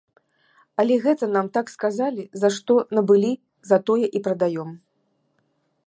[0.83, 3.31] Але гэта нам так сказалі, за што набылі
[3.73, 4.69] за тое і прадаём.